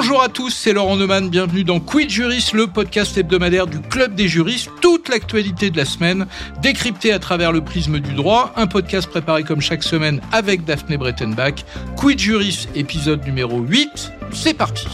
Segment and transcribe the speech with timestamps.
[0.00, 4.14] Bonjour à tous, c'est Laurent Neumann, bienvenue dans Quid Juris, le podcast hebdomadaire du Club
[4.14, 6.28] des juristes, toute l'actualité de la semaine,
[6.62, 10.98] décryptée à travers le prisme du droit, un podcast préparé comme chaque semaine avec Daphné
[10.98, 11.64] Brettenbach.
[11.96, 14.86] Quid Juris, épisode numéro 8, c'est parti.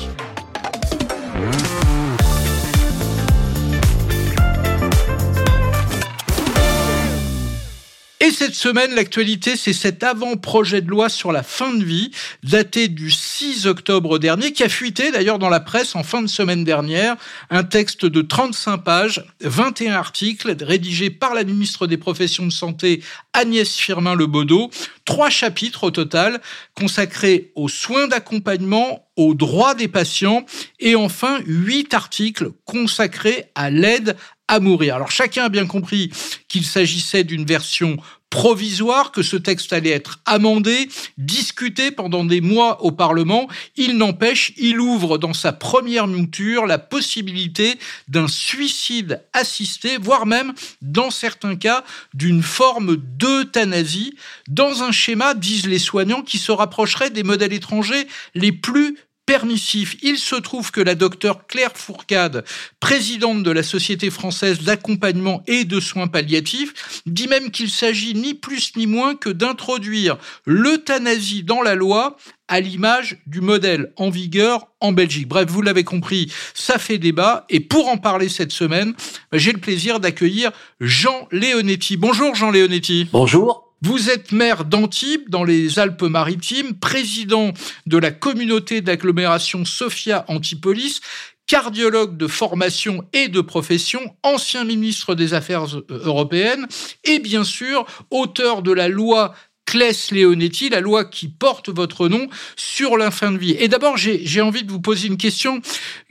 [8.35, 12.11] Cette semaine, l'actualité, c'est cet avant-projet de loi sur la fin de vie,
[12.43, 16.27] daté du 6 octobre dernier, qui a fuité d'ailleurs dans la presse en fin de
[16.27, 17.17] semaine dernière.
[17.51, 23.03] Un texte de 35 pages, 21 articles, rédigé par la ministre des Professions de Santé,
[23.33, 24.71] Agnès Firmin-Lebaudot.
[25.05, 26.41] Trois chapitres au total,
[26.75, 30.45] consacrés aux soins d'accompagnement, aux droits des patients,
[30.81, 34.17] et enfin huit articles consacrés à l'aide
[34.49, 34.97] à mourir.
[34.97, 36.11] Alors chacun a bien compris
[36.49, 37.97] qu'il s'agissait d'une version
[38.35, 43.47] provisoire, que ce texte allait être amendé, discuté pendant des mois au Parlement.
[43.77, 50.53] Il n'empêche, il ouvre dans sa première mouture la possibilité d'un suicide assisté, voire même,
[50.83, 54.17] dans certains cas, d'une forme d'euthanasie,
[54.49, 59.97] dans un schéma, disent les soignants, qui se rapprocherait des modèles étrangers les plus permissif.
[60.03, 62.45] Il se trouve que la docteure Claire Fourcade,
[62.81, 68.35] présidente de la Société française d'accompagnement et de soins palliatifs, dit même qu'il s'agit ni
[68.35, 72.17] plus ni moins que d'introduire l'euthanasie dans la loi
[72.49, 75.29] à l'image du modèle en vigueur en Belgique.
[75.29, 77.47] Bref, vous l'avez compris, ça fait débat.
[77.49, 78.95] Et pour en parler cette semaine,
[79.33, 81.97] j'ai le plaisir d'accueillir Jean Léonetti.
[81.97, 83.09] Bonjour Jean Léonetti.
[83.11, 83.64] Bonjour.
[83.87, 87.53] Vous êtes maire d'Antibes, dans les Alpes-Maritimes, président
[87.85, 91.03] de la communauté d'agglomération Sophia Antipolis,
[91.47, 96.67] cardiologue de formation et de profession, ancien ministre des Affaires européennes
[97.05, 99.35] et bien sûr auteur de la loi
[99.67, 103.57] Claes Leonetti, la loi qui porte votre nom sur la fin de vie.
[103.59, 105.61] Et d'abord, j'ai envie de vous poser une question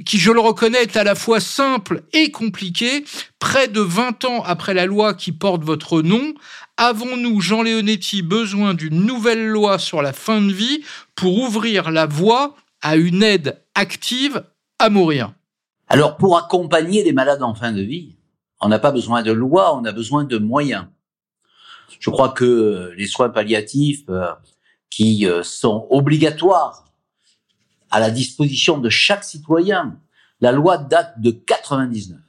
[0.05, 3.03] qui, je le reconnais, est à la fois simple et compliquée.
[3.39, 6.33] Près de 20 ans après la loi qui porte votre nom,
[6.85, 10.83] Avons-nous, Jean Léonetti, besoin d'une nouvelle loi sur la fin de vie
[11.15, 14.43] pour ouvrir la voie à une aide active
[14.79, 15.31] à mourir?
[15.87, 18.17] Alors, pour accompagner les malades en fin de vie,
[18.59, 20.87] on n'a pas besoin de loi, on a besoin de moyens.
[22.01, 24.33] Je crois que les soins palliatifs euh,
[24.89, 26.91] qui euh, sont obligatoires
[27.91, 29.97] à la disposition de chaque citoyen,
[30.41, 32.19] la loi date de 99.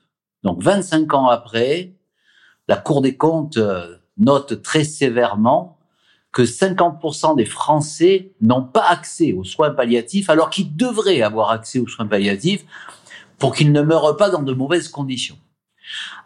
[0.44, 1.96] Donc 25 ans après,
[2.68, 5.78] la Cour des comptes euh, note très sévèrement
[6.32, 11.78] que 50% des Français n'ont pas accès aux soins palliatifs alors qu'ils devraient avoir accès
[11.78, 12.64] aux soins palliatifs
[13.38, 15.38] pour qu'ils ne meurent pas dans de mauvaises conditions.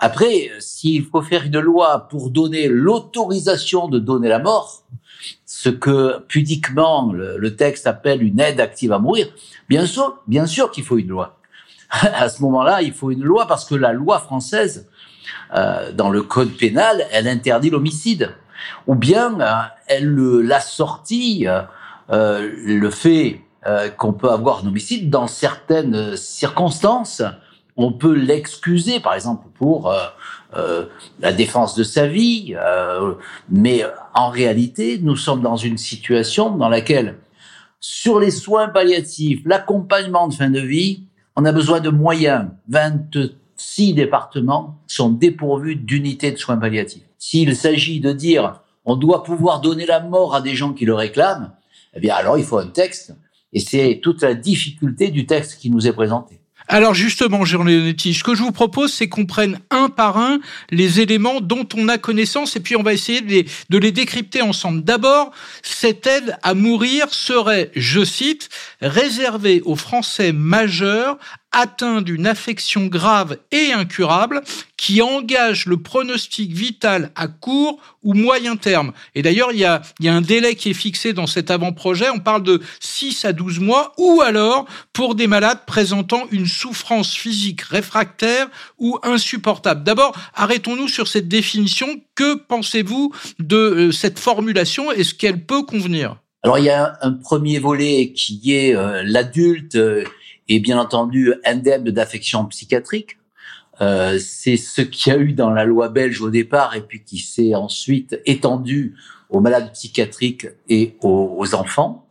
[0.01, 4.85] Après, s'il faut faire une loi pour donner l'autorisation de donner la mort,
[5.45, 9.29] ce que pudiquement le, texte appelle une aide active à mourir,
[9.69, 11.39] bien sûr, bien sûr qu'il faut une loi.
[11.91, 14.89] à ce moment-là, il faut une loi parce que la loi française
[15.55, 18.35] euh, dans le code pénal, elle interdit l'homicide.
[18.87, 19.53] Ou bien euh,
[19.87, 21.63] elle l'assortit euh,
[22.11, 23.43] euh, le fait
[23.99, 27.23] qu'on peut avoir un homicide dans certaines circonstances.
[27.77, 29.93] On peut l'excuser, par exemple, pour
[31.21, 32.55] la défense de sa vie.
[33.51, 37.19] mais en réalité, nous sommes dans une situation dans laquelle,
[37.79, 41.03] sur les soins palliatifs, l'accompagnement de fin de vie,
[41.37, 42.47] on a besoin de moyens.
[42.71, 43.19] 20
[43.59, 47.03] six départements sont dépourvus d'unités de soins palliatifs.
[47.19, 50.95] S'il s'agit de dire on doit pouvoir donner la mort à des gens qui le
[50.95, 51.53] réclament,
[51.95, 53.15] eh bien alors il faut un texte.
[53.53, 56.41] Et c'est toute la difficulté du texte qui nous est présenté.
[56.71, 60.39] Alors justement, Jean Léonetti, ce que je vous propose, c'est qu'on prenne un par un
[60.71, 63.91] les éléments dont on a connaissance et puis on va essayer de les, de les
[63.91, 64.85] décrypter ensemble.
[64.85, 65.31] D'abord,
[65.63, 68.51] cette aide à mourir serait, je cite,
[68.83, 71.17] réservée aux Français majeurs
[71.53, 74.43] atteint d'une affection grave et incurable
[74.77, 78.93] qui engage le pronostic vital à court ou moyen terme.
[79.15, 82.11] Et d'ailleurs, il y a, y a un délai qui est fixé dans cet avant-projet.
[82.11, 87.15] On parle de 6 à 12 mois ou alors pour des malades présentant une souffrance
[87.15, 89.83] physique réfractaire ou insupportable.
[89.83, 92.01] D'abord, arrêtons-nous sur cette définition.
[92.15, 96.17] Que pensez-vous de euh, cette formulation Est-ce qu'elle peut convenir?
[96.45, 100.05] Alors il y a un premier volet qui est euh, l'adulte euh,
[100.49, 103.19] et bien entendu indemne d'affection psychiatrique.
[103.81, 107.05] Euh, c'est ce qu'il y a eu dans la loi belge au départ et puis
[107.05, 108.97] qui s'est ensuite étendu
[109.31, 112.07] aux malades psychiatriques et aux, enfants.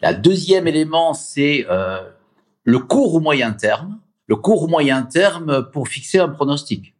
[0.00, 2.00] La deuxième élément, c'est euh,
[2.64, 3.98] le court ou moyen terme.
[4.26, 6.94] Le court ou moyen terme pour fixer un pronostic.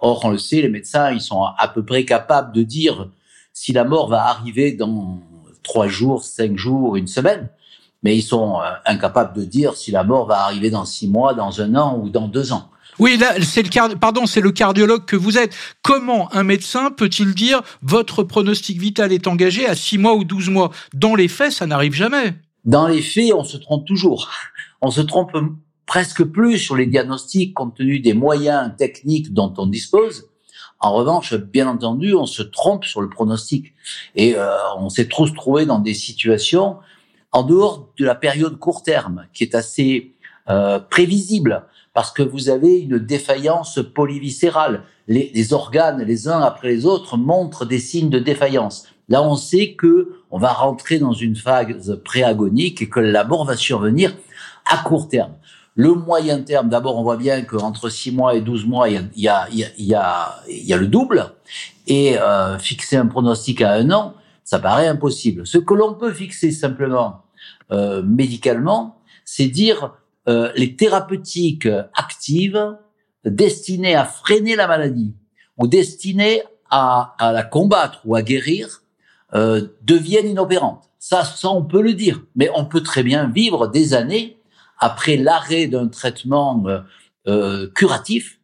[0.00, 3.10] Or, on le sait, les médecins, ils sont à peu près capables de dire
[3.52, 5.20] si la mort va arriver dans
[5.62, 7.50] trois jours, cinq jours, une semaine
[8.06, 11.34] mais ils sont euh, incapables de dire si la mort va arriver dans six mois,
[11.34, 12.70] dans un an ou dans deux ans.
[13.00, 15.52] Oui, là, c'est le pardon, c'est le cardiologue que vous êtes.
[15.82, 20.50] Comment un médecin peut-il dire votre pronostic vital est engagé à six mois ou 12
[20.50, 20.70] mois?
[20.94, 22.34] Dans les faits, ça n'arrive jamais.
[22.64, 24.30] Dans les faits, on se trompe toujours.
[24.82, 25.32] On se trompe
[25.86, 30.28] presque plus sur les diagnostics compte tenu des moyens techniques dont on dispose.
[30.78, 33.72] En revanche, bien entendu, on se trompe sur le pronostic
[34.14, 36.76] et euh, on s'est trop trouvé dans des situations
[37.32, 40.14] en dehors de la période court terme qui est assez
[40.48, 44.82] euh, prévisible parce que vous avez une défaillance polyviscérale.
[45.08, 48.86] Les, les, organes, les uns après les autres, montrent des signes de défaillance.
[49.08, 53.44] Là, on sait que on va rentrer dans une phase préagonique et que la mort
[53.44, 54.14] va survenir
[54.70, 55.32] à court terme.
[55.74, 59.28] Le moyen terme, d'abord, on voit bien qu'entre 6 mois et 12 mois, il y
[59.28, 61.32] a, y a, y a, y a le double.
[61.86, 64.14] Et euh, fixer un pronostic à un an,
[64.46, 65.46] ça paraît impossible.
[65.46, 67.24] Ce que l'on peut fixer simplement
[67.72, 69.94] euh, médicalement, c'est dire
[70.28, 72.76] euh, les thérapeutiques actives
[73.24, 75.14] destinées à freiner la maladie
[75.58, 78.82] ou destinées à, à la combattre ou à guérir
[79.34, 80.84] euh, deviennent inopérantes.
[81.00, 82.22] Ça, ça, on peut le dire.
[82.36, 84.40] Mais on peut très bien vivre des années
[84.78, 86.64] après l'arrêt d'un traitement
[87.26, 88.38] euh, curatif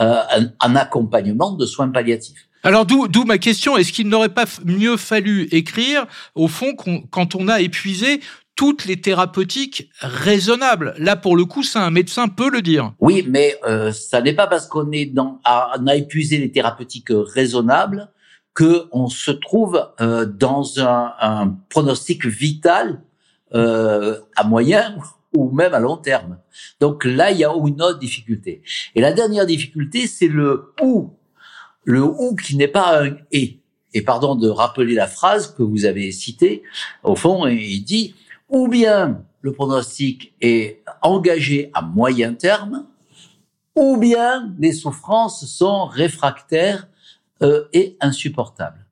[0.00, 0.22] euh,
[0.60, 2.47] en accompagnement de soins palliatifs.
[2.68, 6.04] Alors d'où ma question, est-ce qu'il n'aurait pas mieux fallu écrire,
[6.34, 6.76] au fond,
[7.10, 8.20] quand on a épuisé
[8.56, 10.92] toutes les thérapeutiques raisonnables?
[10.98, 12.92] Là, pour le coup, ça, un médecin peut le dire.
[13.00, 18.10] Oui, mais euh, ça n'est pas parce qu'on a épuisé les thérapeutiques raisonnables
[18.52, 23.00] que on se trouve euh, dans un, un, pronostic vital
[23.54, 24.94] euh, à moyen
[25.34, 26.36] ou même à long terme.
[26.80, 28.60] Donc là, il y a une autre difficulté.
[28.94, 31.14] Et la dernière difficulté, c'est le ou.
[31.88, 33.60] Le ou qui n'est pas un et.
[33.94, 36.62] Et pardon de rappeler la phrase que vous avez citée.
[37.02, 38.14] Au fond, il dit
[38.50, 42.84] ou bien le pronostic est engagé à moyen terme,
[43.74, 46.88] ou bien les souffrances sont réfractaires
[47.40, 48.84] euh, et insupportables.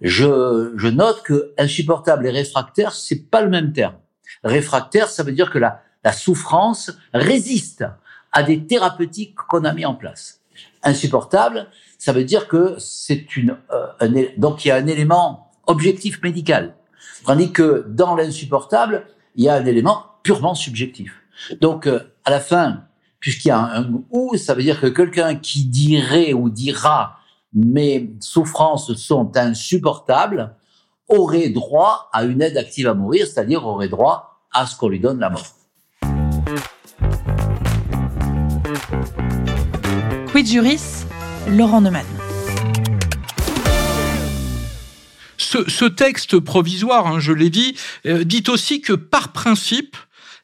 [0.00, 3.96] Je, note que insupportable et réfractaire, c'est pas le même terme.
[4.44, 7.84] Réfractaire, ça veut dire que la, la souffrance résiste
[8.30, 10.40] à des thérapeutiques qu'on a mis en place.
[10.84, 11.66] Insupportable,
[11.98, 16.22] ça veut dire que c'est une euh, un, donc il y a un élément objectif
[16.22, 16.74] médical.
[17.26, 21.12] Tandis que dans l'insupportable, il y a un élément purement subjectif.
[21.60, 22.84] Donc, euh, à la fin,
[23.20, 27.18] puisqu'il y a un, ou, ça veut dire que quelqu'un qui dirait ou dira
[27.52, 30.54] mes souffrances sont insupportables
[31.08, 35.00] aurait droit à une aide active à mourir, c'est-à-dire aurait droit à ce qu'on lui
[35.00, 35.46] donne la mort.
[40.30, 41.06] Quid juris,
[41.48, 42.06] Laurent Neumann.
[45.38, 47.74] ce, texte provisoire, hein, je l'ai dit,
[48.06, 49.96] euh, dit aussi que par principe,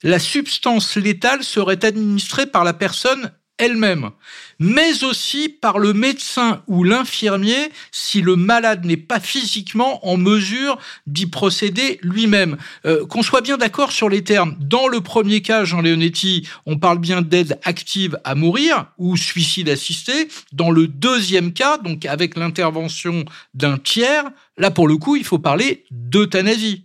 [0.02, 4.10] la substance létale serait administrée par la personne elle-même,
[4.58, 10.78] mais aussi par le médecin ou l'infirmier si le malade n'est pas physiquement en mesure
[11.06, 12.56] d'y procéder lui-même.
[12.84, 14.56] Euh, qu'on soit bien d'accord sur les termes.
[14.60, 19.68] Dans le premier cas, Jean Leonetti, on parle bien d'aide active à mourir ou suicide
[19.68, 20.28] assisté.
[20.52, 23.24] Dans le deuxième cas, donc avec l'intervention
[23.54, 24.24] d'un tiers,
[24.58, 26.84] là pour le coup, il faut parler d'euthanasie.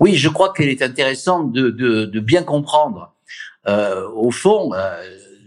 [0.00, 3.12] Oui, je crois qu'il est intéressant de, de, de bien comprendre.
[3.66, 5.02] Euh, au fond, euh,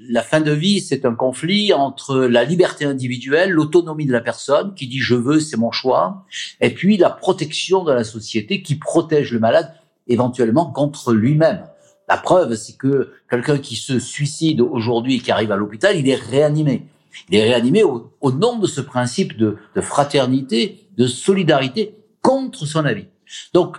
[0.10, 4.74] la fin de vie, c'est un conflit entre la liberté individuelle, l'autonomie de la personne
[4.74, 6.26] qui dit je veux, c'est mon choix,
[6.62, 9.74] et puis la protection de la société qui protège le malade
[10.08, 11.66] éventuellement contre lui-même.
[12.08, 16.08] La preuve, c'est que quelqu'un qui se suicide aujourd'hui et qui arrive à l'hôpital, il
[16.08, 16.88] est réanimé.
[17.30, 22.86] Il est réanimé au, nom de ce principe de, de fraternité, de solidarité contre son
[22.86, 23.08] avis.
[23.54, 23.78] Donc,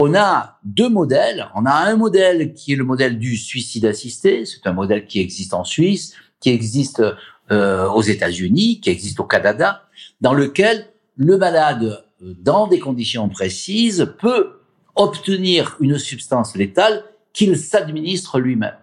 [0.00, 1.48] on a deux modèles.
[1.54, 4.46] On a un modèle qui est le modèle du suicide assisté.
[4.46, 7.02] C'est un modèle qui existe en Suisse, qui existe
[7.50, 9.82] euh, aux États-Unis, qui existe au Canada,
[10.22, 14.60] dans lequel le malade, dans des conditions précises, peut
[14.94, 17.04] obtenir une substance létale
[17.34, 18.78] qu'il s'administre lui-même.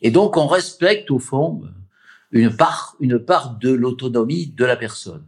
[0.00, 1.60] Et donc, on respecte au fond
[2.30, 5.26] une part, une part de l'autonomie de la personne.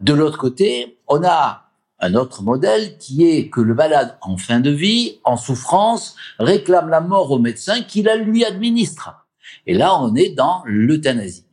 [0.00, 1.65] De l'autre côté, on a
[2.00, 6.88] un autre modèle qui est que le malade en fin de vie, en souffrance, réclame
[6.88, 9.26] la mort au médecin qui la lui administre.
[9.66, 11.44] Et là, on est dans l'euthanasie.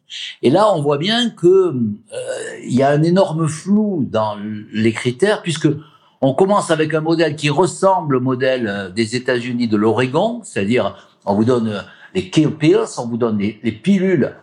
[0.42, 1.74] Et là, on voit bien que euh,
[2.64, 4.38] il y a un énorme flou dans
[4.72, 5.68] les critères puisque
[6.22, 10.96] on commence avec un modèle qui ressemble au modèle euh, des États-Unis de l'Oregon, c'est-à-dire
[11.26, 11.82] on vous donne euh,
[12.14, 14.36] les kill pills, on vous donne les, pilules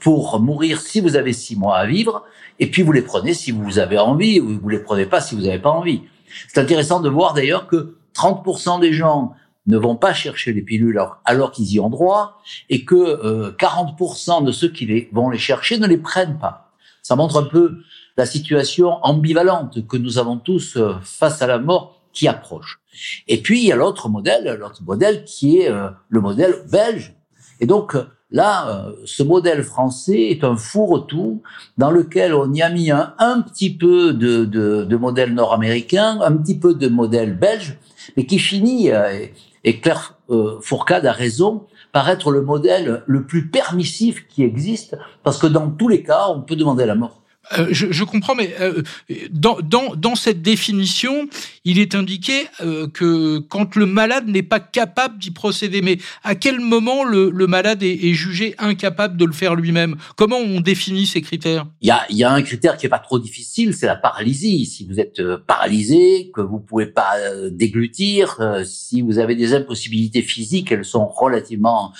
[0.00, 2.24] pour mourir si vous avez six mois à vivre
[2.58, 5.34] et puis vous les prenez si vous avez envie, ou vous les prenez pas si
[5.34, 6.02] vous n'avez pas envie.
[6.48, 9.34] C'est intéressant de voir d'ailleurs que 30% des gens
[9.66, 14.52] ne vont pas chercher les pilules alors, qu'ils y ont droit et que 40% de
[14.52, 16.72] ceux qui les, vont les chercher ne les prennent pas.
[17.02, 17.78] Ça montre un peu
[18.16, 22.80] la situation ambivalente que nous avons tous face à la mort qui approche.
[23.28, 25.70] Et puis il y a l'autre modèle, l'autre modèle qui est
[26.08, 27.14] le modèle belge.
[27.60, 27.96] Et donc
[28.32, 31.42] Là, euh, ce modèle français est un fourre-tout
[31.78, 36.32] dans lequel on y a mis un, petit peu de, de, de modèle nord-américain, un
[36.32, 37.78] petit peu de modèle belge,
[38.16, 39.26] mais qui finit, euh,
[39.62, 44.96] et Claire euh, Fourcade a raison, par être le modèle le plus permissif qui existe,
[45.22, 47.22] parce que dans tous les cas, on peut demander la mort.
[47.52, 48.82] Euh, je, je, comprends, mais euh,
[49.30, 51.28] dans, dans, dans, cette définition,
[51.64, 56.34] il est indiqué euh, que quand le malade n'est pas capable d'y procéder, mais à
[56.34, 59.96] quel moment le, le malade est, est, jugé incapable de le faire lui-même?
[60.16, 61.66] Comment on définit ces critères?
[61.82, 64.66] Il y, a, y a un critère qui est pas trop difficile, c'est la paralysie.
[64.66, 67.14] Si vous êtes paralysé, que vous pouvez pas
[67.50, 71.92] déglutir, si vous avez des impossibilités physiques, elles sont relativement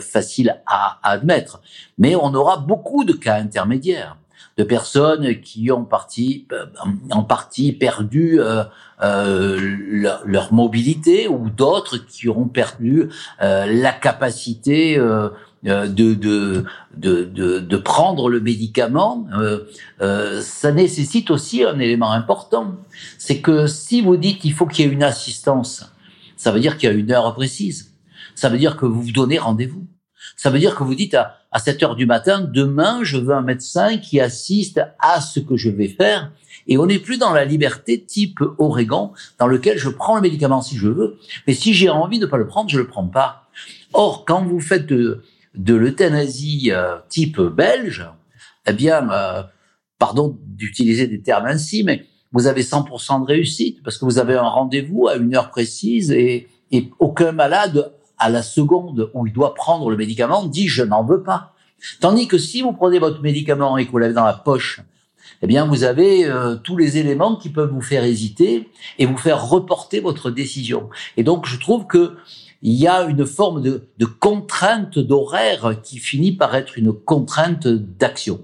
[0.00, 1.60] faciles à, à admettre.
[1.98, 4.16] Mais on aura beaucoup de cas intermédiaires
[4.58, 6.66] de personnes qui ont parti, euh,
[7.10, 8.64] en partie perdu euh,
[9.02, 9.56] euh,
[10.24, 13.08] leur, mobilité ou d'autres qui auront perdu
[13.40, 16.64] la capacité de, de,
[16.96, 19.28] de, de, prendre le médicament.
[20.00, 22.74] ça nécessite aussi un élément important.
[23.18, 25.86] C'est que si vous dites qu'il faut qu'il y ait une assistance,
[26.36, 27.94] ça veut dire qu'il y a une heure précise.
[28.34, 29.86] Ça veut dire que vous vous donnez rendez-vous.
[30.38, 33.34] Ça veut dire que vous dites à, à 7 heures du matin, demain, je veux
[33.34, 36.30] un médecin qui assiste à ce que je vais faire.
[36.68, 40.62] Et on n'est plus dans la liberté type Oregon, dans lequel je prends le médicament
[40.62, 41.18] si je veux,
[41.48, 43.48] mais si j'ai envie de pas le prendre, je le prends pas.
[43.92, 45.24] Or, quand vous faites de,
[45.56, 48.08] de l'euthanasie euh, type belge,
[48.68, 49.42] eh bien, euh,
[49.98, 54.34] pardon d'utiliser des termes ainsi, mais vous avez 100% de réussite parce que vous avez
[54.34, 59.32] un rendez-vous à une heure précise et, et aucun malade à la seconde où il
[59.32, 61.54] doit prendre le médicament, dit je n'en veux pas.
[62.00, 64.80] Tandis que si vous prenez votre médicament et que vous l'avez dans la poche,
[65.42, 69.16] eh bien vous avez euh, tous les éléments qui peuvent vous faire hésiter et vous
[69.16, 70.88] faire reporter votre décision.
[71.16, 72.16] Et donc je trouve que
[72.60, 77.68] il y a une forme de, de contrainte d'horaire qui finit par être une contrainte
[77.68, 78.40] d'action.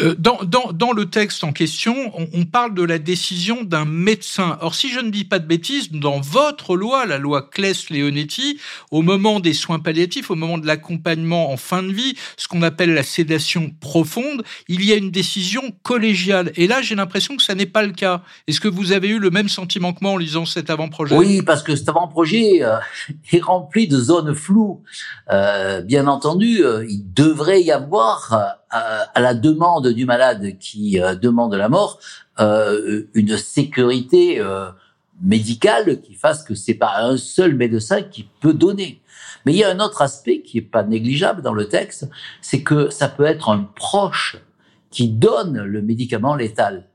[0.00, 3.84] Euh, dans, dans, dans, le texte en question, on, on parle de la décision d'un
[3.84, 4.58] médecin.
[4.60, 8.58] Or, si je ne dis pas de bêtises, dans votre loi, la loi Claes-Leonetti,
[8.90, 12.62] au moment des soins palliatifs, au moment de l'accompagnement en fin de vie, ce qu'on
[12.62, 16.52] appelle la sédation profonde, il y a une décision collégiale.
[16.56, 18.22] Et là, j'ai l'impression que ça n'est pas le cas.
[18.46, 21.14] Est-ce que vous avez eu le même sentiment que moi en lisant cet avant-projet?
[21.14, 22.76] Oui, parce que cet avant-projet euh,
[23.32, 24.82] est rempli de zones floues.
[25.30, 31.14] Euh, bien entendu, euh, il devrait y avoir à, la demande du malade qui euh,
[31.14, 32.00] demande la mort,
[32.40, 34.70] euh, une sécurité euh,
[35.22, 39.00] médicale qui fasse que c'est pas un seul médecin qui peut donner.
[39.46, 42.08] Mais il y a un autre aspect qui est pas négligeable dans le texte,
[42.40, 44.38] c'est que ça peut être un proche
[44.90, 46.88] qui donne le médicament létal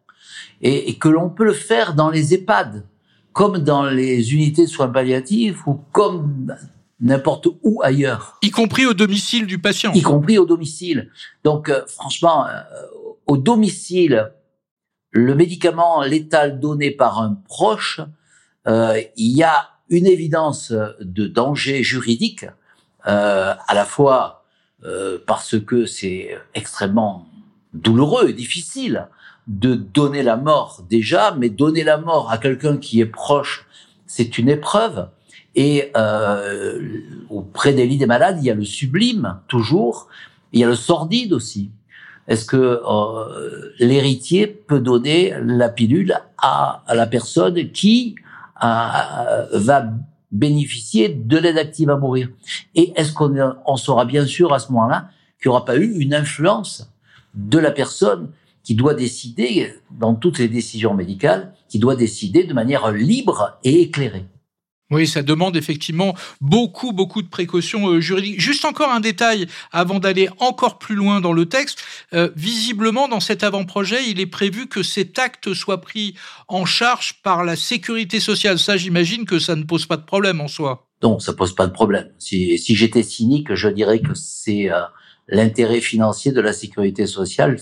[0.62, 2.84] et, et que l'on peut le faire dans les EHPAD,
[3.32, 6.56] comme dans les unités de soins palliatifs ou comme
[7.02, 8.38] n'importe où ailleurs.
[8.42, 9.92] Y compris au domicile du patient.
[9.94, 11.10] Y compris au domicile.
[11.44, 12.62] Donc, euh, franchement, euh,
[13.28, 14.32] au domicile,
[15.12, 18.02] le médicament létal donné par un proche,
[18.68, 22.46] euh, il y a une évidence de danger juridique,
[23.06, 24.46] à la fois
[25.26, 27.28] parce que c'est extrêmement
[27.74, 29.08] douloureux et difficile
[29.48, 33.66] de donner la mort déjà, mais donner la mort à quelqu'un qui est proche,
[34.06, 35.10] c'est une épreuve.
[35.56, 36.80] Et euh,
[37.30, 40.08] auprès des lits des malades, il y a le sublime toujours,
[40.54, 41.72] il y a le sordide aussi.
[42.28, 48.16] Est-ce que euh, l'héritier peut donner la pilule à, la personne qui
[48.64, 49.86] euh, va
[50.32, 52.30] bénéficier de l'aide active à mourir?
[52.76, 55.10] Et est-ce qu'on on saura bien sûr à ce moment-là
[55.42, 56.92] qu'il n'y aura pas eu une influence
[57.34, 58.30] de la personne
[58.64, 63.82] qui doit décider, dans toutes les décisions médicales, qui doit décider de manière libre et
[63.82, 64.26] éclairée?
[64.92, 68.42] Oui, ça demande effectivement beaucoup, beaucoup de précautions euh, juridiques.
[68.42, 71.80] Juste encore un détail avant d'aller encore plus loin dans le texte.
[72.14, 76.16] Euh, visiblement, dans cet avant-projet, il est prévu que cet acte soit pris
[76.48, 78.58] en charge par la sécurité sociale.
[78.58, 80.88] Ça, j'imagine que ça ne pose pas de problème en soi.
[81.04, 82.10] Non, ça pose pas de problème.
[82.18, 84.82] Si, si j'étais cynique, je dirais que c'est euh,
[85.28, 87.58] l'intérêt financier de la sécurité sociale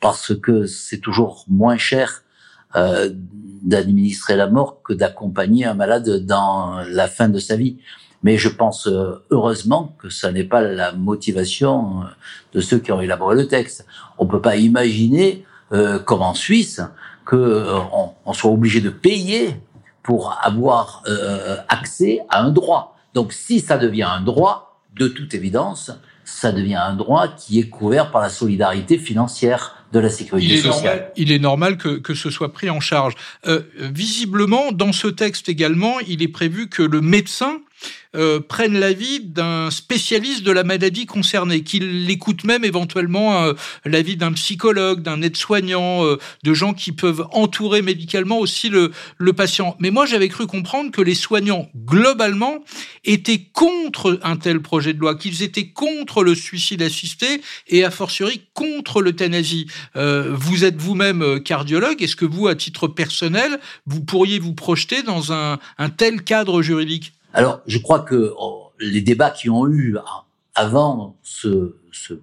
[0.00, 2.24] parce que c'est toujours moins cher
[2.76, 3.10] euh,
[3.62, 7.78] d'administrer la mort que d'accompagner un malade dans la fin de sa vie.
[8.22, 12.04] Mais je pense euh, heureusement que ça n'est pas la motivation euh,
[12.54, 13.86] de ceux qui ont élaboré le texte.
[14.18, 15.44] On peut pas imaginer,
[16.06, 16.80] comme en Suisse,
[17.26, 17.66] que
[18.24, 19.60] on, soit obligé de payer
[20.02, 22.96] pour avoir euh, accès à un droit.
[23.12, 25.92] Donc si ça devient un droit, de toute évidence,
[26.24, 30.52] ça devient un droit qui est couvert par la solidarité financière de la sécurité il
[30.54, 30.96] est sociale.
[30.96, 33.14] Normal, il est normal que, que ce soit pris en charge.
[33.46, 37.60] Euh, visiblement, dans ce texte également, il est prévu que le médecin
[38.16, 43.52] euh, prennent l'avis d'un spécialiste de la maladie concernée, qu'il écoute même éventuellement euh,
[43.84, 48.92] l'avis d'un psychologue, d'un aide-soignant, euh, de gens qui peuvent entourer médicalement aussi le,
[49.36, 49.76] patient.
[49.78, 52.64] Mais moi, j'avais cru comprendre que les soignants, globalement,
[53.04, 57.90] étaient contre un tel projet de loi, qu'ils étaient contre le suicide assisté et, a
[57.90, 59.66] fortiori, contre l'euthanasie.
[59.94, 62.02] Vous êtes vous-même cardiologue.
[62.02, 65.58] Est-ce que vous, à titre personnel, vous pourriez vous projeter dans un
[65.96, 67.12] tel cadre juridique?
[67.34, 69.96] Alors, je crois que oh, les débats qui ont eu
[70.54, 71.74] avant ce,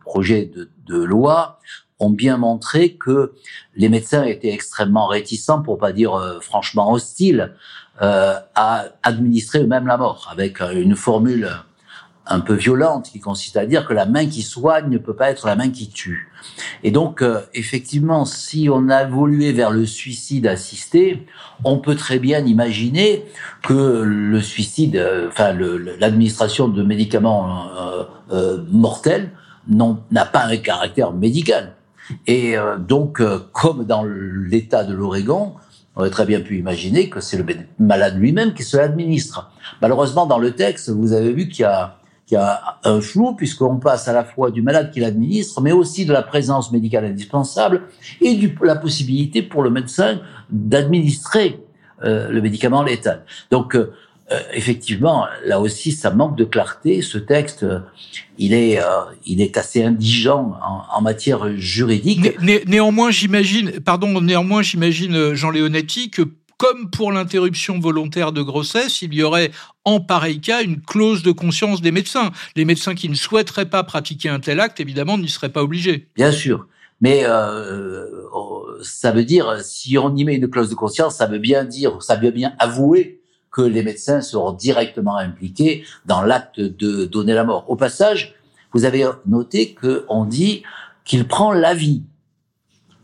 [0.02, 0.52] projet
[0.88, 1.60] de, loi
[2.00, 3.34] ont bien montré que
[3.76, 7.56] les médecins étaient extrêmement réticents, pour pas dire euh, franchement hostiles,
[8.02, 11.50] euh, à administrer eux-mêmes la mort, avec une formule
[12.28, 15.30] un peu violente qui consiste à dire que la main qui soigne ne peut pas
[15.30, 16.32] être la main qui tue.
[16.84, 21.26] Et donc, euh, effectivement, si on a évolué vers le suicide assisté,
[21.64, 23.26] on peut très bien imaginer
[23.64, 25.54] que le suicide, euh, enfin
[26.00, 29.32] l'administration de médicaments euh, euh mortels
[29.68, 31.76] n'a pas un caractère médical.
[32.28, 35.54] Et euh, donc, comme dans l'État de l'Oregon,
[35.96, 37.46] on aurait très bien pu imaginer que c'est le
[37.80, 39.50] malade lui-même qui se l'administre.
[39.82, 41.98] Malheureusement, dans le texte, vous avez vu qu'il y a
[42.34, 46.06] y a un flou puisqu'on passe à la fois du malade qui l'administre, mais aussi
[46.06, 47.84] de la présence médicale indispensable
[48.22, 51.60] et du, la possibilité pour le médecin d'administrer
[52.04, 53.24] euh, le médicament létal.
[53.52, 53.94] Donc, euh,
[54.32, 57.02] euh, effectivement, là aussi, ça manque de clarté.
[57.02, 57.66] Ce texte,
[58.38, 58.80] il est,
[59.26, 62.42] il est assez indigent en, en matière juridique.
[62.42, 66.24] Né, néanmoins, j'imagine, pardon, néanmoins, j'imagine, Jean Leonetti, que
[66.58, 69.52] comme pour l'interruption volontaire de grossesse, il y aurait
[69.84, 72.32] en pareil cas une clause de conscience des médecins.
[72.56, 76.08] Les médecins qui ne souhaiteraient pas pratiquer un tel acte, évidemment, n'y seraient pas obligés.
[76.16, 76.68] Bien sûr.
[77.02, 78.06] Mais euh,
[78.82, 82.02] ça veut dire, si on y met une clause de conscience, ça veut bien dire,
[82.02, 87.44] ça veut bien avouer que les médecins seront directement impliqués dans l'acte de donner la
[87.44, 87.70] mort.
[87.70, 88.36] Au passage,
[88.74, 90.64] vous avez noté qu'on dit
[91.06, 92.04] qu'il prend l'avis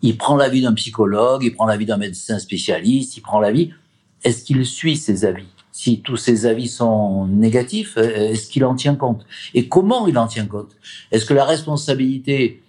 [0.01, 3.71] il prend l'avis d'un psychologue, il prend l'avis d'un médecin spécialiste, il prend l'avis.
[4.23, 5.45] Est-ce qu'il suit ses avis?
[5.71, 9.25] Si tous ses avis sont négatifs, est-ce qu'il en tient compte?
[9.53, 10.75] Et comment il en tient compte?
[11.11, 12.61] Est-ce que la responsabilité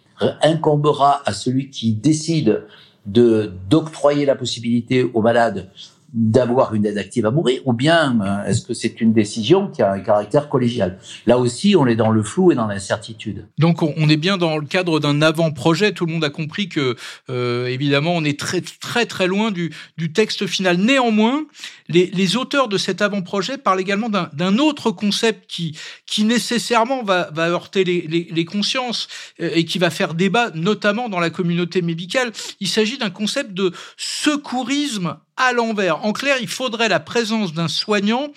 [0.42, 2.64] incombera à celui qui décide
[3.07, 5.68] de d'octroyer la possibilité aux malades
[6.12, 9.81] d'avoir une aide active à mourir, ou bien euh, est-ce que c'est une décision qui
[9.83, 10.98] a un caractère collégial?
[11.27, 13.48] Là aussi, on est dans le flou et dans l'incertitude.
[13.59, 15.92] Donc, on est bien dans le cadre d'un avant-projet.
[15.92, 16.96] Tout le monde a compris que,
[17.31, 19.72] euh, évidemment, on est très très très loin du,
[20.12, 20.77] texte final.
[20.77, 21.46] Néanmoins,
[21.88, 27.85] les, auteurs de cet avant-projet parlent également d'un autre concept qui, qui nécessairement va, heurter
[27.85, 29.09] les consciences
[29.40, 32.33] euh, et qui va faire débat, notamment dans la communauté médicale.
[32.61, 36.05] Il s'agit d'un concept de secourisme à l'envers.
[36.05, 38.29] En clair, il faudrait la présence d'un soignant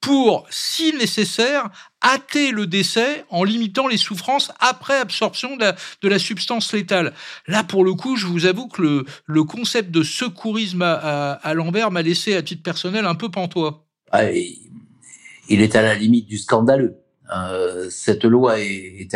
[0.00, 1.70] pour, si nécessaire,
[2.02, 7.14] hâter le décès en limitant les souffrances après absorption de la, substance létale.
[7.46, 12.02] Là, pour le coup, je vous avoue que le, concept de secourisme à, l'envers m'a
[12.02, 13.86] laissé, à titre personnel, un peu pantois.
[14.12, 16.96] Ah, il est à la limite du scandaleux.
[17.34, 19.14] Euh, cette loi est, est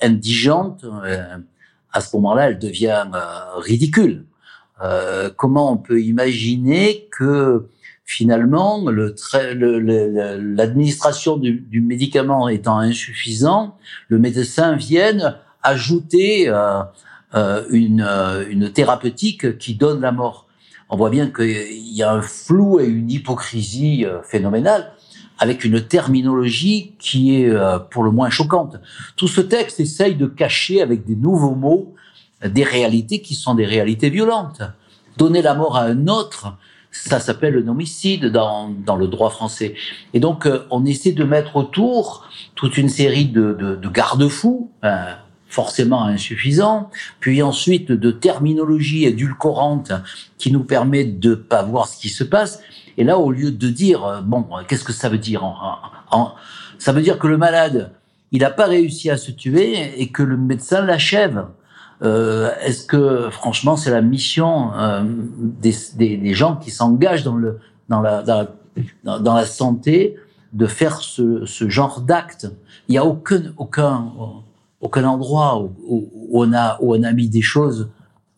[0.00, 0.84] indigente.
[0.84, 1.38] Euh,
[1.92, 4.26] à ce moment-là, elle devient euh, ridicule.
[4.82, 7.68] Euh, comment on peut imaginer que
[8.04, 13.76] finalement l'administration le, du, médicament étant insuffisant,
[14.08, 16.80] le médecin vienne ajouter euh,
[17.34, 18.08] euh, une,
[18.48, 20.46] une thérapeutique qui donne la mort.
[20.88, 24.92] On voit bien qu'il y a un flou et une hypocrisie phénoménale
[25.38, 27.48] avec une terminologie qui est
[27.90, 28.80] pour le moins choquante.
[29.14, 31.94] Tout ce texte essaye de cacher avec des nouveaux mots
[32.44, 34.62] des réalités qui sont des réalités violentes.
[35.16, 36.56] Donner la mort à un autre,
[36.92, 39.74] ça s'appelle un homicide dans, dans le droit français.
[40.14, 44.70] Et donc, euh, on essaie de mettre autour toute une série de, de, de garde-fous,
[44.84, 45.14] euh,
[45.46, 49.92] forcément insuffisants, puis ensuite de terminologie édulcorante
[50.38, 52.60] qui nous permet de pas voir ce qui se passe.
[52.96, 55.44] Et là, au lieu de dire, euh, bon, qu'est-ce que ça veut dire
[56.78, 57.92] Ça veut dire que le malade,
[58.32, 61.46] il n'a pas réussi à se tuer et que le médecin l'achève.
[62.02, 67.38] Euh, Est-ce que franchement c'est la mission euh, des, des, gens qui s'engagent dans
[67.88, 68.22] dans la,
[69.04, 70.16] dans la santé
[70.52, 72.48] de faire ce, ce genre d'acte?
[72.88, 74.12] Il n'y a aucun aucun
[74.80, 77.90] aucun endroit où, où, on a où on a mis des choses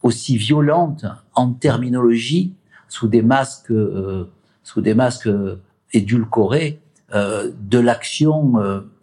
[0.02, 2.54] aussi violentes en terminologie
[2.88, 4.28] sous des masques euh,
[4.64, 5.30] sous des masques
[5.92, 6.81] édulcorés
[7.12, 8.54] de l'action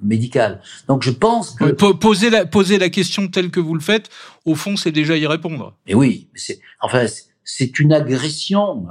[0.01, 0.61] médicale.
[0.87, 4.09] Donc je pense que poser la poser la question telle que vous le faites,
[4.45, 5.75] au fond, c'est déjà y répondre.
[5.85, 7.05] Et oui, c'est enfin
[7.43, 8.87] c'est une agression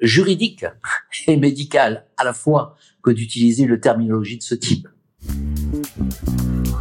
[0.00, 0.64] juridique
[1.26, 4.88] et médicale à la fois que d'utiliser le terminologie de ce type.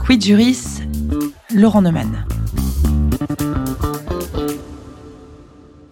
[0.05, 0.81] Quid juris,
[1.53, 2.25] Laurent Neumann.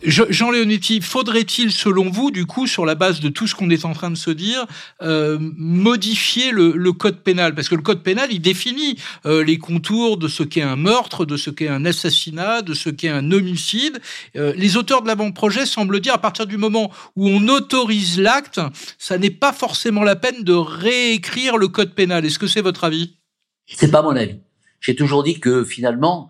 [0.07, 3.83] Jean Léonetti, faudrait-il, selon vous, du coup, sur la base de tout ce qu'on est
[3.83, 4.65] en train de se dire,
[5.01, 7.53] euh, modifier le, code pénal?
[7.53, 11.25] Parce que le code pénal, il définit euh, les contours de ce qu'est un meurtre,
[11.25, 13.99] de ce qu'est un assassinat, de ce qu'est un homicide.
[14.37, 18.61] Euh, les auteurs de l'avant-projet semblent dire, à partir du moment où on autorise l'acte,
[18.97, 22.25] ça n'est pas forcément la peine de réécrire le code pénal.
[22.25, 23.17] Est-ce que c'est votre avis?
[23.65, 24.39] C'est pas mon avis.
[24.79, 26.29] J'ai toujours dit que finalement,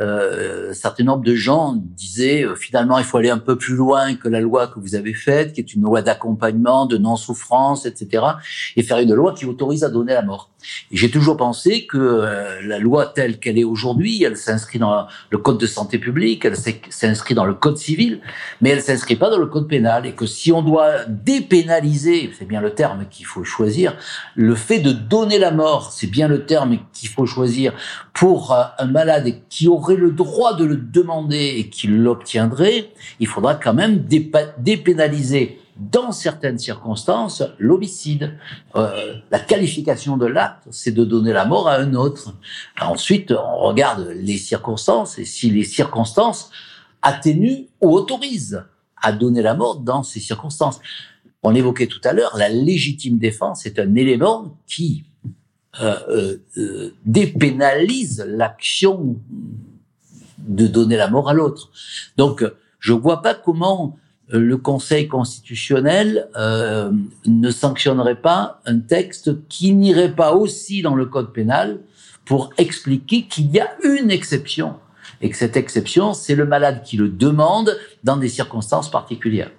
[0.00, 3.74] euh, un certain nombre de gens disaient euh, finalement il faut aller un peu plus
[3.74, 7.84] loin que la loi que vous avez faite, qui est une loi d'accompagnement, de non-souffrance,
[7.84, 8.24] etc.,
[8.76, 10.50] et faire une loi qui autorise à donner la mort.
[10.90, 15.38] J'ai toujours pensé que euh, la loi telle qu'elle est aujourd'hui, elle s'inscrit dans le
[15.38, 16.56] code de santé publique, elle
[16.90, 18.20] s'inscrit dans le code civil,
[18.60, 22.44] mais elle s'inscrit pas dans le code pénal, et que si on doit dépénaliser, c'est
[22.44, 23.96] bien le terme qu'il faut choisir,
[24.34, 27.72] le fait de donner la mort, c'est bien le terme qu'il faut choisir
[28.12, 33.54] pour un malade qui aurait le droit de le demander et qu'il l'obtiendrait, il faudra
[33.54, 34.04] quand même
[34.58, 38.36] dépénaliser dans certaines circonstances l'homicide.
[38.74, 42.34] Euh, la qualification de l'acte, c'est de donner la mort à un autre.
[42.80, 46.50] Ensuite, on regarde les circonstances et si les circonstances
[47.02, 48.64] atténuent ou autorisent
[49.00, 50.80] à donner la mort dans ces circonstances.
[51.44, 55.04] On évoquait tout à l'heure, la légitime défense est un élément qui
[55.80, 59.16] euh, euh dépénalise l'action
[60.48, 61.70] de donner la mort à l'autre.
[62.16, 62.44] Donc,
[62.80, 63.96] je vois pas comment
[64.32, 66.90] euh, le Conseil constitutionnel euh,
[67.26, 71.78] ne sanctionnerait pas un texte qui n'irait pas aussi dans le code pénal
[72.24, 74.74] pour expliquer qu'il y a une exception
[75.20, 79.50] et que cette exception, c'est le malade qui le demande dans des circonstances particulières.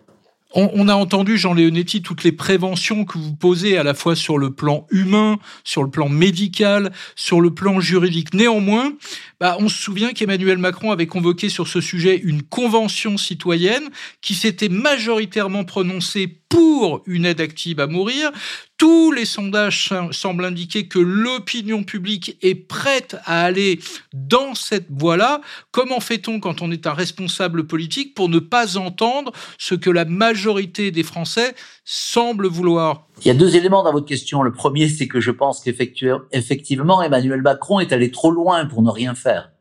[0.55, 4.39] On, a entendu, Jean Léonetti, toutes les préventions que vous posez à la fois sur
[4.39, 8.33] le plan humain, sur le plan médical, sur le plan juridique.
[8.33, 8.93] Néanmoins,
[9.39, 13.89] bah, on se souvient qu'Emmanuel Macron avait convoqué sur ce sujet une convention citoyenne
[14.21, 18.31] qui s'était majoritairement prononcée pour une aide active à mourir.
[18.77, 23.79] Tous les sondages semblent indiquer que l'opinion publique est prête à aller
[24.13, 25.41] dans cette voie-là.
[25.71, 30.05] Comment fait-on quand on est un responsable politique pour ne pas entendre ce que la
[30.05, 34.43] majorité des Français semblent vouloir Il y a deux éléments dans votre question.
[34.43, 38.89] Le premier, c'est que je pense qu'effectivement, Emmanuel Macron est allé trop loin pour ne
[38.89, 39.51] rien faire.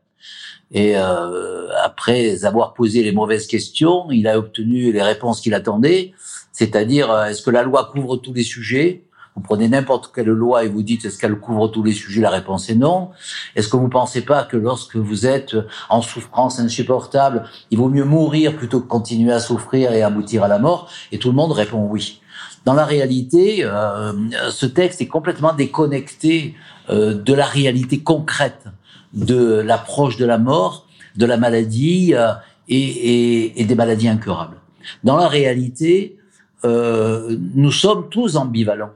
[0.71, 6.13] Et euh, après avoir posé les mauvaises questions, il a obtenu les réponses qu'il attendait,
[6.51, 9.03] c'est-à-dire euh, est-ce que la loi couvre tous les sujets?
[9.35, 12.21] Vous prenez n'importe quelle loi et vous dites est-ce qu'elle couvre tous les sujets?
[12.21, 13.09] La réponse est non.
[13.55, 15.55] Est-ce que vous pensez pas que lorsque vous êtes
[15.89, 20.47] en souffrance insupportable, il vaut mieux mourir plutôt que continuer à souffrir et aboutir à
[20.47, 20.89] la mort?
[21.11, 22.18] Et tout le monde répond oui.
[22.65, 24.13] Dans la réalité, euh,
[24.49, 26.55] ce texte est complètement déconnecté
[26.89, 28.65] euh, de la réalité concrète
[29.13, 32.33] de l'approche de la mort, de la maladie euh,
[32.67, 34.57] et, et, des maladies incurables.
[35.03, 36.17] Dans la réalité,
[36.65, 38.91] euh, nous sommes tous ambivalents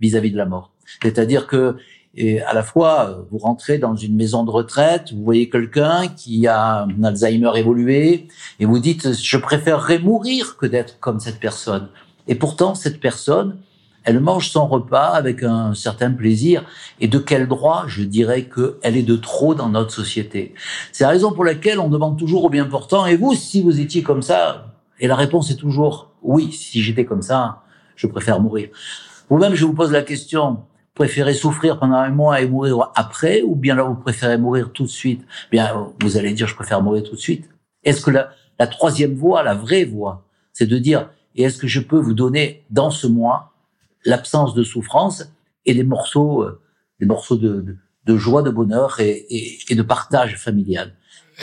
[0.00, 0.72] vis-à-vis de la mort.
[1.02, 1.76] C'est-à-dire que
[2.18, 6.46] et à la fois, vous rentrez dans une maison de retraite, vous voyez quelqu'un qui
[6.46, 8.26] a un Alzheimer évolué,
[8.58, 11.88] et vous dites, je préférerais mourir que d'être comme cette personne.
[12.28, 13.58] Et pourtant, cette personne,
[14.04, 16.64] elle mange son repas avec un certain plaisir.
[17.00, 20.54] Et de quel droit je dirais qu'elle est de trop dans notre société
[20.92, 23.80] C'est la raison pour laquelle on demande toujours au bien portant, et vous, si vous
[23.80, 24.72] étiez comme ça?
[25.00, 27.62] Et la réponse est toujours, oui, si j'étais comme ça,
[27.96, 28.68] je préfère mourir.
[29.28, 30.62] Vous-même, je vous pose la question,
[30.94, 34.84] préférez souffrir pendant un mois et mourir après, ou bien là, vous préférez mourir tout
[34.84, 35.26] de suite?
[35.50, 37.50] Bien, vous allez dire, je préfère mourir tout de suite.
[37.82, 41.66] Est-ce que la, la troisième voie, la vraie voie, c'est de dire, et est-ce que
[41.66, 43.52] je peux vous donner dans ce mois
[44.04, 45.24] l'absence de souffrance
[45.64, 46.60] et des morceaux, euh,
[47.00, 50.94] des morceaux de, joie, de bonheur et de partage familial?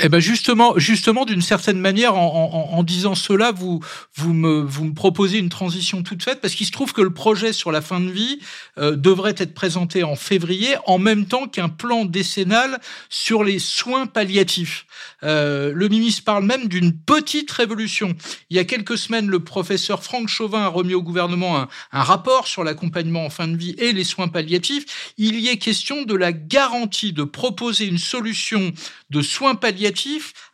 [0.02, 3.80] Eh ben justement, justement, d'une certaine manière, en, disant cela, vous
[4.16, 7.72] vous me proposez une transition toute faite parce qu'il se trouve que le projet sur
[7.72, 8.40] la fin de vie
[8.80, 12.80] euh, devrait être présenté en février, en même temps qu'un plan décennal
[13.10, 14.88] sur les soins palliatifs.
[15.22, 18.16] Euh, le ministre parle même d'une petite révolution.
[18.50, 22.04] Il y a quelques semaines, le professeur Franck Chauvin a remis au gouvernement un, un
[22.04, 25.14] rapport sur l'accompagnement en fin de vie et les soins palliatifs.
[25.18, 28.72] Il y est question de la garantie de proposer une solution
[29.12, 29.83] de soins palliatifs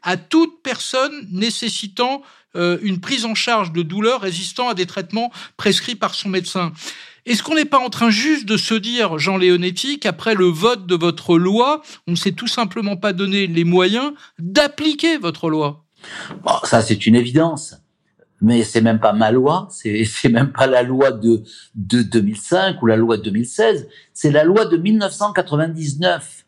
[0.04, 2.22] à toute personne nécessitant
[2.56, 6.74] euh, une prise en charge de douleur résistant à des traitements prescrits par son médecin.
[7.26, 10.88] Est-ce qu'on n'est pas en train juste de se dire, Jean Léonetti, qu'après le vote
[10.88, 15.86] de votre loi, on ne s'est tout simplement pas donné les moyens d'appliquer votre loi?
[16.64, 17.76] Ça, c'est une évidence.
[18.42, 21.44] Mais c'est même pas ma loi, c'est même pas la loi de
[21.76, 26.39] 2005 ou la loi de 2016, c'est la loi de 1999.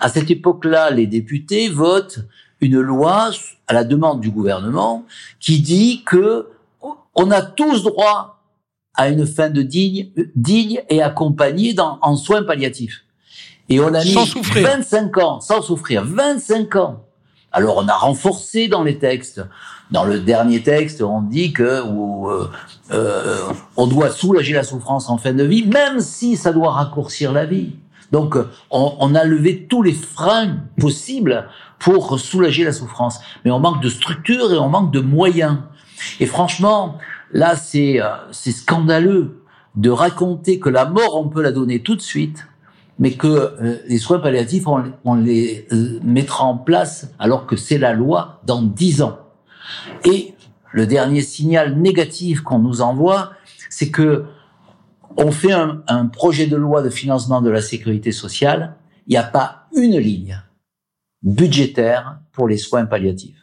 [0.00, 2.20] À cette époque-là, les députés votent
[2.60, 3.30] une loi
[3.68, 5.04] à la demande du gouvernement
[5.38, 6.48] qui dit que
[7.14, 8.40] on a tous droit
[8.94, 13.04] à une fin de digne, digne et accompagnée dans, en soins palliatifs.
[13.68, 17.04] Et on a mis 25 ans, sans souffrir, 25 ans.
[17.52, 19.42] Alors on a renforcé dans les textes.
[19.90, 22.46] Dans le dernier texte, on dit que euh,
[22.92, 23.38] euh,
[23.76, 27.46] on doit soulager la souffrance en fin de vie, même si ça doit raccourcir la
[27.46, 27.72] vie.
[28.12, 28.36] Donc
[28.70, 33.20] on, on a levé tous les freins possibles pour soulager la souffrance.
[33.44, 35.58] Mais on manque de structure et on manque de moyens.
[36.18, 36.98] Et franchement,
[37.32, 39.42] Là, c'est euh, scandaleux
[39.76, 42.48] de raconter que la mort, on peut la donner tout de suite,
[42.98, 47.78] mais que euh, les soins palliatifs, on, les euh, mettra en place alors que c'est
[47.78, 49.18] la loi dans dix ans.
[50.04, 50.34] Et
[50.72, 53.32] le dernier signal négatif qu'on nous envoie,
[53.68, 54.24] c'est que
[55.16, 59.22] on fait un, projet de loi de financement de la sécurité sociale, il n'y a
[59.22, 60.40] pas une ligne
[61.22, 63.36] budgétaire pour les soins palliatifs.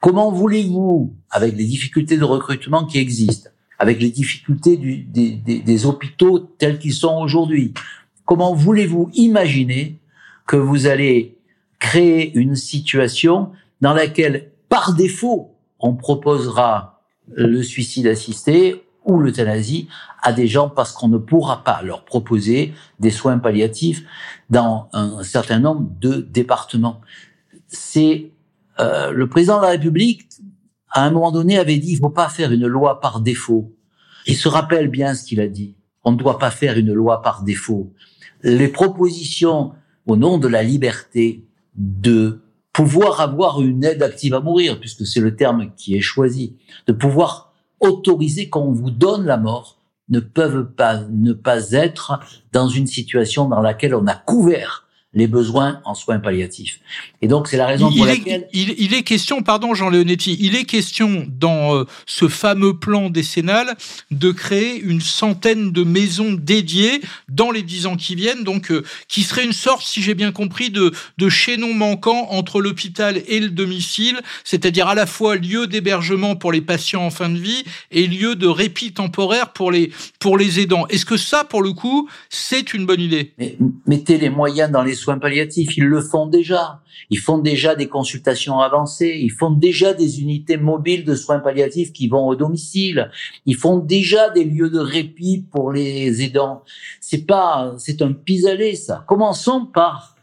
[0.00, 6.78] Comment voulez-vous, avec les difficultés de recrutement qui existent, avec les difficultés des, hôpitaux tels
[6.78, 7.74] qu'ils sont aujourd'hui,
[8.24, 9.98] comment voulez-vous imaginer
[10.46, 11.36] que vous allez
[11.78, 19.88] créer une situation dans laquelle, par défaut, on proposera le suicide assisté ou l'euthanasie
[20.22, 24.04] à des gens parce qu'on ne pourra pas leur proposer des soins palliatifs
[24.50, 27.00] dans un certain nombre de départements.
[27.68, 28.30] C'est
[28.80, 30.28] euh, le président de la République,
[30.90, 33.72] à un moment donné, avait dit, il ne faut pas faire une loi par défaut.
[34.26, 35.74] Il se rappelle bien ce qu'il a dit.
[36.04, 37.92] On ne doit pas faire une loi par défaut.
[38.42, 39.72] Les propositions
[40.06, 41.44] au nom de la liberté
[41.76, 46.56] de pouvoir avoir une aide active à mourir, puisque c'est le terme qui est choisi,
[46.86, 47.51] de pouvoir
[47.82, 52.20] autoriser qu'on vous donne la mort, ne peuvent pas ne pas être
[52.52, 54.81] dans une situation dans laquelle on a couvert
[55.14, 56.80] les besoins en soins palliatifs.
[57.20, 58.48] Et donc, c'est la raison pour laquelle...
[58.52, 63.10] il, il, est question, pardon Jean Leonetti, il est question dans euh, ce fameux plan
[63.10, 63.76] décennal
[64.10, 68.82] de créer une centaine de maisons dédiées dans les dix ans qui viennent, donc euh,
[69.08, 73.40] qui serait une sorte, si j'ai bien compris, de, de chaînon manquant entre l'hôpital et
[73.40, 77.64] le domicile, c'est-à-dire à la fois lieu d'hébergement pour les patients en fin de vie
[77.90, 80.86] et lieu de répit temporaire pour les, pour les aidants.
[80.88, 83.32] Est-ce que ça, pour le coup, c'est une bonne idée?
[83.38, 86.80] Mais, Mettez les moyens dans les soins palliatifs, ils le font déjà.
[87.10, 91.92] Ils font déjà des consultations avancées, ils font déjà des unités mobiles de soins palliatifs
[91.92, 93.10] qui vont au domicile,
[93.44, 96.62] ils font déjà des lieux de répit pour les aidants.
[97.00, 99.04] C'est pas, c'est un pis-aller, ça.
[99.06, 100.16] Commençons par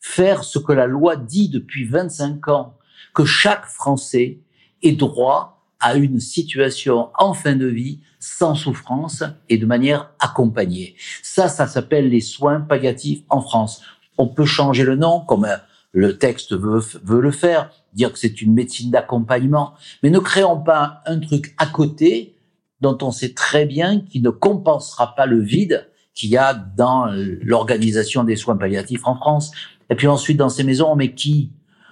[0.00, 2.76] faire ce que la loi dit depuis 25 ans,
[3.14, 4.38] que chaque Français
[4.82, 10.96] ait droit à une situation en fin de vie sans souffrance et de manière accompagnée.
[11.22, 13.82] Ça, ça s'appelle les soins palliatifs en France.
[14.18, 15.56] On peut changer le nom, comme euh,
[15.92, 21.02] le texte veut, le faire, dire que c'est une médecine d'accompagnement, mais ne créons pas
[21.06, 22.34] un truc à côté
[22.80, 27.06] dont on sait très bien qu'il ne compensera pas le vide qu'il y a dans
[27.42, 29.50] l'organisation des soins palliatifs en France.
[29.90, 31.50] Et puis ensuite, dans ces maisons, on met qui?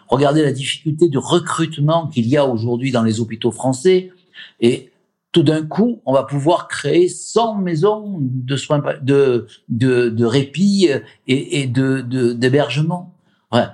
[0.09, 4.13] Regardez la difficulté de recrutement qu'il y a aujourd'hui dans les hôpitaux français.
[4.61, 4.92] Et
[5.33, 10.91] tout d'un coup, on va pouvoir créer 100 maisons de soins, de, de, de répit
[11.27, 13.19] et, et de, d'hébergement.
[13.51, 13.65] Ouais.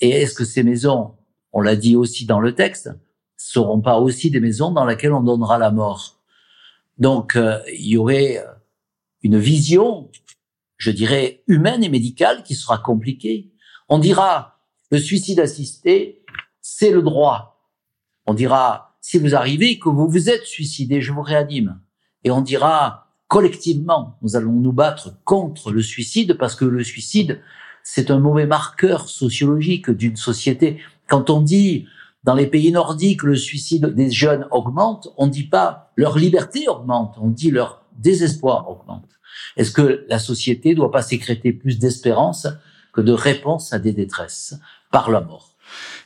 [0.00, 1.14] Et est-ce que ces maisons,
[1.52, 2.90] on l'a dit aussi dans le texte,
[3.36, 6.20] seront pas aussi des maisons dans lesquelles on donnera la mort?
[6.98, 8.44] Donc, euh, il y aurait
[9.22, 10.10] une vision,
[10.78, 13.52] je dirais, humaine et médicale qui sera compliquée.
[13.88, 14.58] On dira,
[14.90, 16.24] le suicide assisté,
[16.60, 17.70] c'est le droit.
[18.26, 21.78] On dira, si vous arrivez que vous vous êtes suicidé, je vous réanime.
[22.24, 27.42] Et on dira collectivement, nous allons nous battre contre le suicide parce que le suicide,
[27.82, 30.78] c'est un mauvais marqueur sociologique d'une société.
[31.06, 31.86] Quand on dit
[32.22, 36.66] dans les pays nordiques le suicide des jeunes augmente, on ne dit pas leur liberté
[36.66, 39.10] augmente, on dit leur désespoir augmente.
[39.58, 42.46] Est-ce que la société doit pas sécréter plus d'espérance
[42.94, 44.58] que de réponse à des détresses
[44.90, 45.53] par la mort?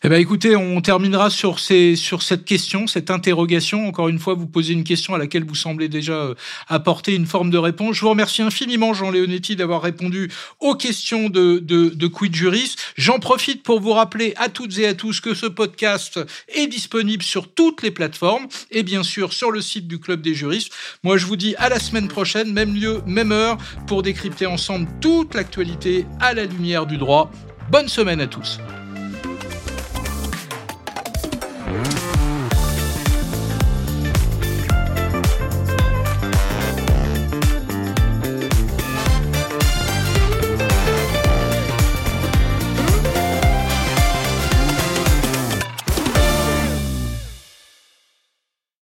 [0.04, 3.88] Eh ben, écoutez, on terminera sur, cette question, cette interrogation.
[3.88, 6.34] Encore une fois, vous posez une question à laquelle vous semblez déjà euh,
[6.68, 7.96] apporter une forme de réponse.
[7.96, 12.76] Je vous remercie infiniment, Jean Léonetti, d'avoir répondu aux questions de, de, de Quid Juris.
[12.96, 17.22] J'en profite pour vous rappeler à toutes et à tous que ce podcast est disponible
[17.22, 20.72] sur toutes les plateformes et bien sûr sur le site du Club des juristes.
[21.02, 24.88] Moi, je vous dis à la semaine prochaine, même lieu, même heure, pour décrypter ensemble
[25.00, 27.30] toute l'actualité à la lumière du droit.
[27.70, 28.58] Bonne semaine à tous.